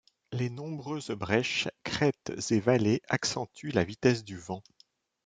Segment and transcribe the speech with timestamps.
[0.31, 4.63] Les nombreuses brèches, crêtes et vallées accentuent la vitesse du vent.